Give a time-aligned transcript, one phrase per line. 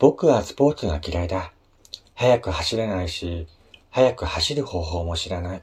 [0.00, 1.52] 僕はスポーツが嫌いだ。
[2.14, 3.46] 早く走れないし、
[3.90, 5.62] 早く走る方法も知らない。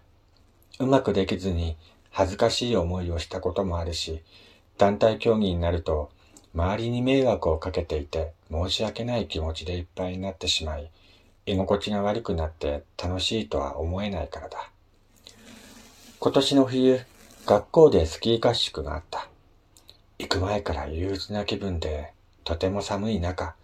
[0.80, 1.76] うまくできずに
[2.12, 4.22] 恥ずかしい思いをしたこともあるし、
[4.78, 6.12] 団体競技になると
[6.56, 10.90] 周りに迷惑をかけていて申し訳ない気持ちでいっぱいになってしまい、
[11.46, 14.72] 居心地が悪くなって楽しいとは思えないからだ。
[16.20, 17.02] 今年の冬、
[17.46, 19.28] 学校でスキー合宿があった。
[20.20, 22.14] 行く前から憂鬱な気分で、
[22.46, 23.56] とても寒い中、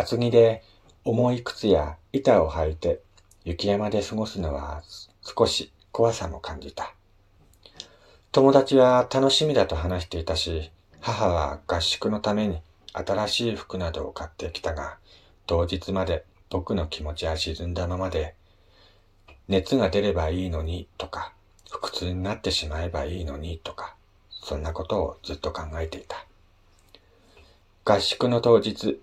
[0.00, 0.62] 厚着で
[1.04, 3.00] 重い靴や板を履いて
[3.44, 4.82] 雪山で過ごすのは
[5.20, 6.94] 少し怖さも感じた。
[8.32, 12.62] 友達は楽しみだと話していたし、母は合宿のために
[12.94, 14.96] 新しい服などを買ってきたが、
[15.46, 18.34] 当日まで僕の気持ちは沈んだままで、
[19.48, 21.34] 熱が出ればいいのにとか、
[21.68, 23.96] 腹痛になってしまえばいいのにとか、
[24.30, 26.24] そんなことをずっと考えていた。
[27.84, 29.00] 合宿の当日、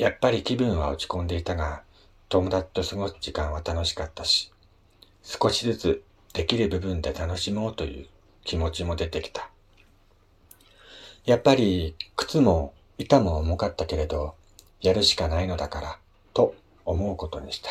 [0.00, 1.82] やっぱり気分は落ち込んでいたが、
[2.30, 4.50] 友達と過ごす時間は楽しかったし、
[5.22, 6.02] 少しずつ
[6.32, 8.06] できる部分で楽しもうという
[8.42, 9.50] 気持ちも出てきた。
[11.26, 14.36] やっぱり靴も板も重かったけれど、
[14.80, 15.98] やるしかないのだから、
[16.32, 16.54] と
[16.86, 17.68] 思うことにした。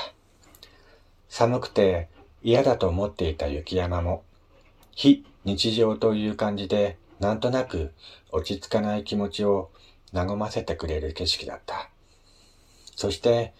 [1.29, 2.09] 寒くて
[2.43, 4.21] 嫌だと思っていた雪山も、
[4.93, 7.91] 非日常という感じで、なんとなく
[8.31, 9.71] 落ち着かない気持ちを
[10.13, 11.89] 和ませてくれる景色だった。
[12.99, 13.53] そして、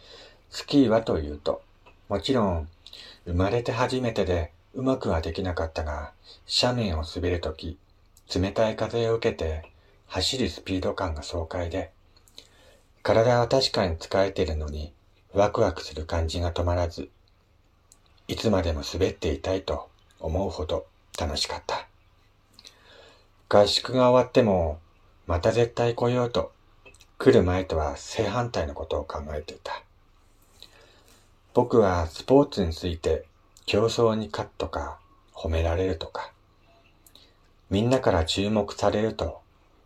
[0.49, 1.61] スキーはというと、
[2.09, 2.67] もちろん、
[3.23, 6.11] 生まれて初めてでうまくはできなかったが、
[6.61, 7.77] 斜面を滑るとき、
[8.35, 9.71] 冷たい風を受けて
[10.07, 11.89] 走るスピード感が爽快で、
[13.01, 14.91] 体は確かに疲れているのに、
[15.33, 17.09] ワクワクする感じが止まらず、
[18.27, 19.87] いつまでも滑っていたいと
[20.19, 20.85] 思うほど
[21.17, 21.87] 楽しかった。
[23.47, 24.79] 合宿が終わっても、
[25.27, 26.51] また絶対来ようと、
[27.19, 29.83] 来る前とは正反対のことを考えていた。
[31.53, 33.25] 僕はスポーツについて
[33.65, 34.99] 競争に勝つとか
[35.33, 36.31] 褒められるとか、
[37.69, 39.41] みんなから注目されると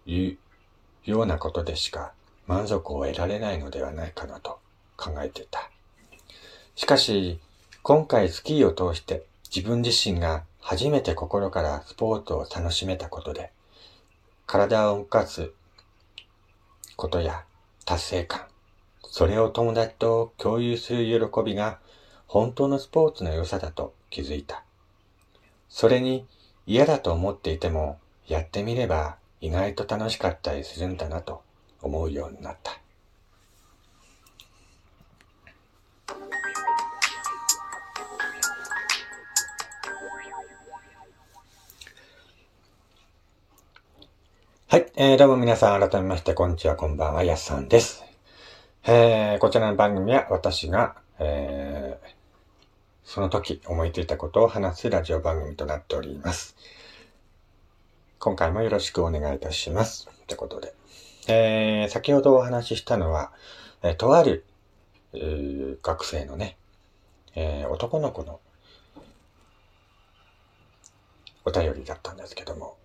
[0.06, 0.38] いう
[1.06, 2.12] ようなことでしか
[2.46, 4.60] 満足を得られないのではないかなと
[4.96, 5.72] 考えていた。
[6.76, 7.40] しかし、
[7.82, 13.52] 今回スキーを通して自分自身が初めて心からスポーツを楽しめたことで、
[14.46, 15.52] 体を動かす
[17.04, 17.44] ことや
[17.84, 18.46] 達成感、
[19.02, 21.80] それを友達と共有する喜びが
[22.28, 24.64] 本当のスポーツの良さだと気づいた。
[25.68, 26.26] それに
[26.66, 31.42] 嫌だと思っていてもやってみれば意外と楽しかったりするんだなと
[31.82, 32.80] 思うようになった。
[44.74, 48.04] はい、えー、どうも皆さん改めましてこんにちは、こんばんは、やすさんです。
[48.88, 52.08] えー、こちらの番組は私が、えー、
[53.04, 56.56] その時思いついたことを話すラジオ番組となっております。
[58.18, 60.10] 今回もよろしくお願いいたします。
[60.12, 60.74] ってことで。
[61.28, 63.32] えー、先ほどお話ししたのは、
[63.84, 64.44] えー、とある、
[65.14, 66.58] えー、学生のね、
[67.36, 68.40] えー、男の子の
[71.46, 72.76] お便りだったんですけども、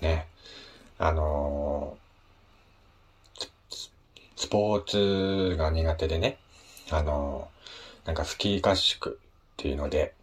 [0.00, 0.26] ね、
[0.98, 1.98] あの、
[4.36, 6.38] スポーツが苦手でね、
[6.90, 7.48] あの、
[8.04, 10.14] なんかスキー合宿っていうので、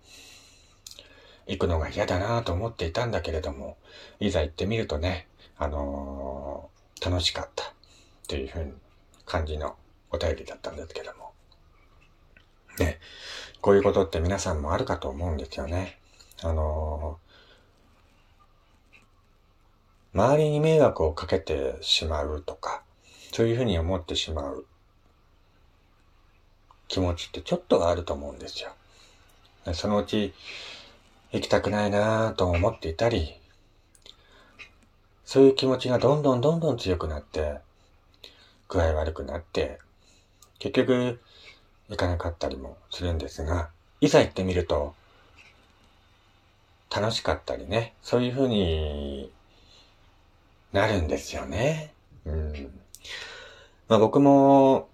[1.48, 3.78] 行くのが嫌だなと思っていたんだけれども、
[4.20, 6.70] いざ行ってみるとね、あの、
[7.04, 7.68] 楽しかったっ
[8.28, 8.74] ていうふうに
[9.26, 9.76] 感じの
[10.12, 11.34] お便りだったんですけども。
[12.80, 13.00] ね、
[13.62, 16.00] こういうことって皆さんもあるかと思うんですよね。
[16.42, 17.20] あの、
[20.14, 22.84] 周りに迷惑をかけてしまうとか、
[23.32, 24.66] そういうふうに思ってしまう
[26.88, 28.74] 気持ちってちょっとはあると思うんですよ。
[29.74, 30.34] そのうち
[31.32, 33.34] 行きたくないなぁと思っていたり、
[35.26, 37.58] そういう気持ちがどんどんどんどん強くなって、
[38.70, 39.80] 具合悪くなって、
[40.60, 41.20] 結局
[41.90, 43.70] 行かなかったりもするんですが、
[44.00, 44.94] いざ行ってみると、
[46.96, 49.32] 楽しかったりね、そういう風に
[50.74, 51.94] なるんですよね。
[52.26, 52.54] うん。
[53.88, 54.90] まあ僕も、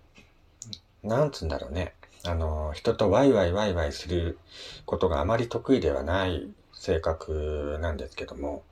[1.04, 1.94] なんつうんだろうね。
[2.26, 4.38] あの、人とワイワイワイワイする
[4.86, 8.64] ことがあまり得意ではない性格なんですけども、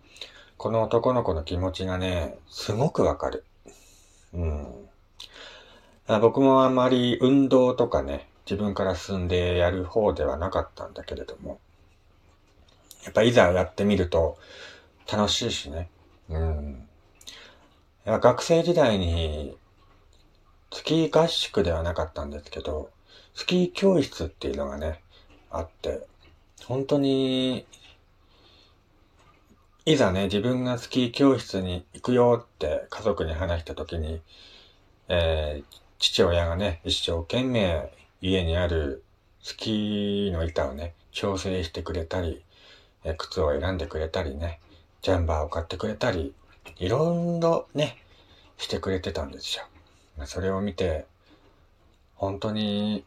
[0.57, 3.45] この男の子の気持ちがね、すごくわかる。
[4.33, 4.67] うん。
[6.21, 11.59] 僕もあまり運動とかね、自分から進んでやる方ではなかったんだけれども、
[13.05, 14.37] やっぱいざやってみると
[15.11, 15.89] 楽しいしね。
[16.29, 16.86] うん。
[18.07, 19.57] 学生時代に
[20.71, 22.89] スキー合宿ではなかったんですけど、
[23.35, 25.01] スキー教室っていうのがね、
[25.51, 26.07] あって、
[26.63, 27.65] 本当に、
[29.85, 34.21] いざね、自分がスキー教室に行くよって家族に話した時に、
[35.09, 39.03] えー、父親がね、一生懸命家にある
[39.41, 42.41] スキーの板をね、調整してくれたり、
[43.03, 44.61] え靴を選んでくれたりね、
[45.01, 46.33] ジャンバーを買ってくれたり、
[46.77, 47.97] いろんなね、
[48.57, 49.65] してくれてたんですよ。
[50.25, 51.05] それを見て、
[52.15, 53.03] 本当に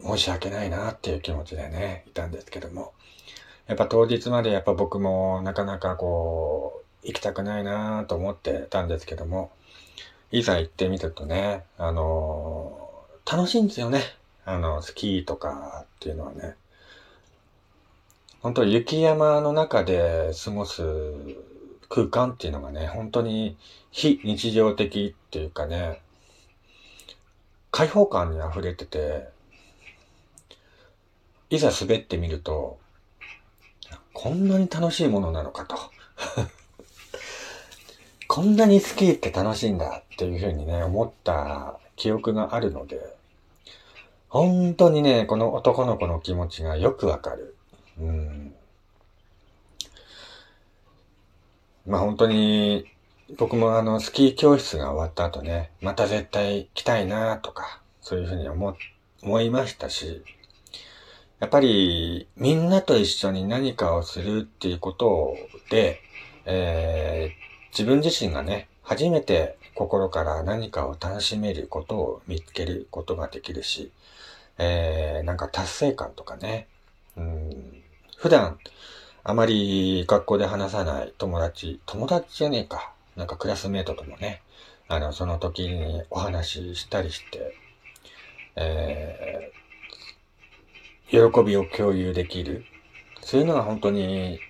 [0.00, 2.92] 申し訳ないなっていう気持ちでね、いたんですけども。
[3.66, 9.50] やっぱ当日までやっぱ僕もなかなかこう、行きたくないなと思ってたんですけども、
[10.30, 14.02] いざ行ってみるとね、あのー、楽しいんですよね。
[14.44, 16.56] あの、スキーとかっていうのはね。
[18.42, 20.82] 本当雪山の中で過ごす
[21.94, 23.56] 空間っていうのがね、本当に
[23.92, 26.00] 非日常的っていうかね、
[27.70, 29.28] 開放感に溢れてて、
[31.50, 32.80] いざ滑ってみると、
[34.12, 35.76] こんなに楽しいものなのかと。
[38.26, 42.98] こんなにスキーって楽しいんだっていうふうにね、思った記憶があるので、
[44.28, 47.54] 本当にね、この男の子の気持ちがよくわかる。
[48.00, 48.54] うん。
[51.86, 52.86] まあ本当に、
[53.38, 58.76] 僕もあの、スキー教室が終わった後ね、また絶対来たいなとか、そういうふうに思、
[59.22, 60.22] 思いましたし、
[61.40, 65.36] やっぱりみんなと一緒に何かをするっていうこと
[65.70, 66.00] で、
[66.46, 73.90] えー、自分自身がね、初めて心から何かを楽しめることを見つけることができるし、
[74.58, 76.68] えー、なんか達成感とかね、
[77.16, 77.82] うん、
[78.16, 78.58] 普段
[79.26, 84.42] あまり学校で話さない友達、友達じゃねえか、なんかクラスメートともね、
[84.86, 87.56] あの、その時にお話ししたりして、
[88.56, 92.66] えー、喜びを共有できる。
[93.22, 94.40] そういうのが本当に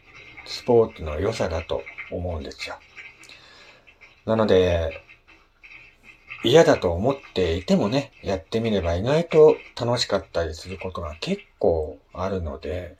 [0.44, 2.74] スポーツの良さだと思うんですよ。
[4.26, 5.04] なので、
[6.42, 12.96] 嫌だと思っていてもね、やってみれば意外と楽しかったりすることが結構あるので、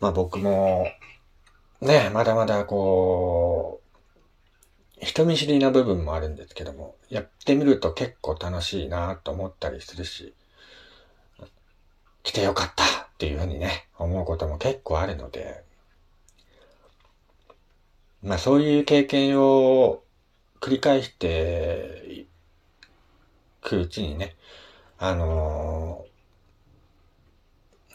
[0.00, 0.86] まあ僕も、
[1.80, 3.80] ね、まだまだこ
[5.00, 10.34] う、人見知りな部分もあるんですけども、やってみると結構楽しいなと思ったりするし、
[12.22, 12.86] 来てよかったっ
[13.18, 15.62] ていうふうにね、思うことも結構あるので、
[18.22, 20.02] まあそういう経験を
[20.60, 22.26] 繰り返してい
[23.62, 24.34] くうちにね、
[24.98, 26.04] あの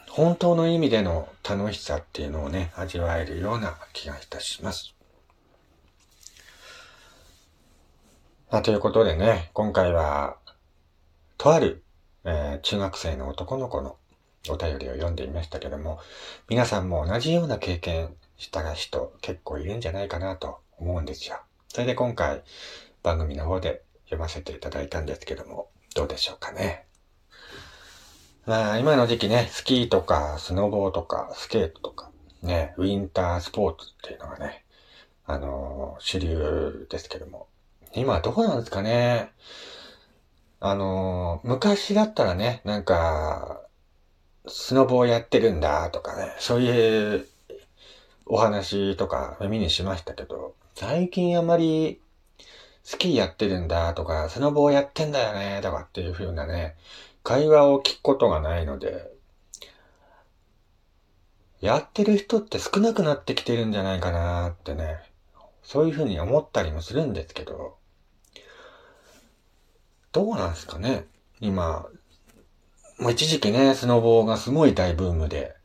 [0.06, 4.94] ー、本当の意味での楽しさっていうのをね、味わえるような気がいたします。
[8.50, 10.38] まあ、ということでね、今回は、
[11.36, 11.82] とある、
[12.24, 13.96] えー、中学生の男の子の
[14.48, 15.98] お便りを読んでみましたけども、
[16.48, 21.40] 皆さんも同じような経験した人結構いるんじゃないかなと思うんですよ。
[21.68, 22.42] それで今回
[23.02, 26.86] 番組の方で読ませていただいたんですけども、どうでしょうかね。
[28.46, 32.10] まあ今の時期ね、スキーとかスノボーとかスケートとか
[32.42, 34.64] ね、ウィンタースポーツっていうのがね、
[35.24, 37.46] あのー、主流ですけども、
[37.94, 39.30] 今どうなんですかね。
[40.60, 43.62] あのー、昔だったらね、なんか、
[44.46, 47.26] スノボーやってるんだとかね、そういう
[48.26, 51.98] お話とか耳にしましたけど、最近あまり
[52.82, 56.76] スキーやってるんだとか、スノボーやってんだよねとかっていう風なね、
[57.24, 59.10] 会話を聞くことがないので、
[61.62, 64.98] やってる人って少なくなってきてるんじゃないかなってね、
[65.62, 67.78] そういう風に思ったりもするんですけど、
[70.12, 71.06] どうなんすかね
[71.40, 71.86] 今、
[72.98, 75.56] もう一時期ね、スノボーがすごい大ブームで、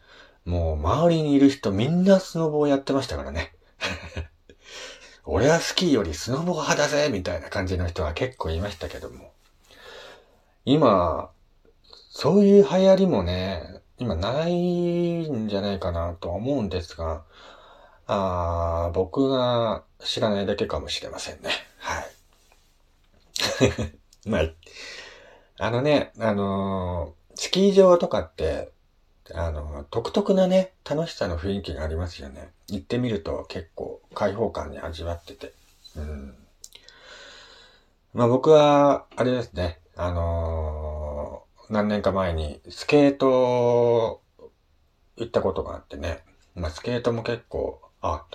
[0.46, 3.54] もう周りにいる人みんなスノボーやってましたからね。
[5.26, 9.34] 俺はスキーよりスノボー派だぜみたいな感じの人が結構いましたけども。
[10.64, 11.32] 今、
[12.22, 17.24] そういう流行りもね、今ないんじゃないかなと思うんですが、
[18.08, 21.50] あ僕が知らないだけかもしれませんね。
[21.78, 22.06] はい。
[24.30, 24.52] まあ、
[25.60, 28.70] あのね、あのー、スキー場とかって、
[29.34, 32.52] あの、独特なね、楽しさの雰囲気がありますよね。
[32.68, 35.54] 行ってみると結構開放感に味わってて。
[35.96, 36.36] うん。
[38.14, 40.99] まあ僕は、あれですね、あのー、
[41.70, 44.22] 何年か前にスケート
[45.18, 46.24] 行ったことがあってね。
[46.56, 48.26] まあスケートも結構、あ、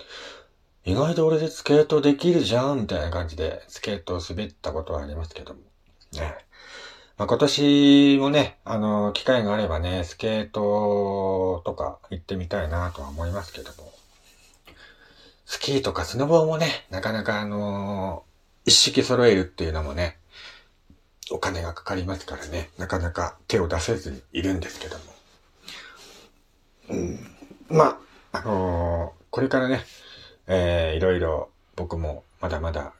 [0.85, 5.59] 意外と俺でスケートできるじゃんみたいな感じでスケートを滑ったことはありますけども。
[6.13, 6.35] ね。
[7.17, 13.93] まあ、今年もね、あの、機会があればね、スケートとか行ってみたいなとは思いますけども。
[15.45, 18.23] スキーとかスノボーもね、なかなかあの
[18.65, 20.17] 一式揃えるっていうのもね、
[21.31, 25.03] お金がかかりますからね、なかなか手を出せずにいるんですけども。
[26.89, 27.19] うん。
[27.67, 27.99] ま
[28.31, 29.83] あ、あのー、これからね、
[30.47, 32.93] えー、いろいろ僕もまだまだ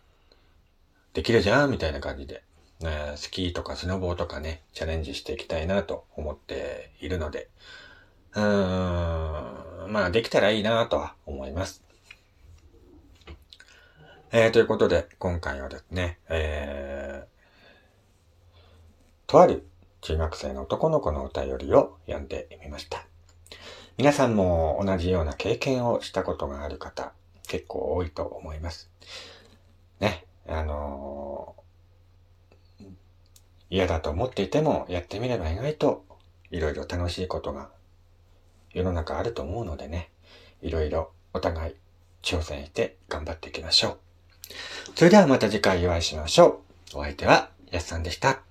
[1.13, 2.43] できるじゃんみたいな感じで、
[2.79, 7.49] ね、スキーとかスノボーとかね、チャレンジしていきたいなと思っているので、
[8.33, 11.83] うーん、まあできたらいいなとは思います。
[14.31, 17.34] えー、ということで、今回はですね、えー、
[19.27, 19.67] とある
[20.01, 23.05] 中学生の男の子のお便りを読んでみました。
[23.97, 27.13] 皆さんも同じような経験をしたことがある方、
[27.47, 28.89] 結構多いと思います。
[29.99, 32.85] ね、あのー、
[33.69, 36.05] 嫌だと思っていてもやってみれば意外と
[36.51, 37.69] いろいろ楽しいことが
[38.73, 40.11] 世の中あると思うのでね、
[40.61, 41.75] いろいろお互い
[42.21, 43.97] 挑戦して頑張っていきましょう。
[44.95, 46.61] それではまた次回お会いしましょ
[46.93, 46.99] う。
[46.99, 48.41] お相手はやすさんでした。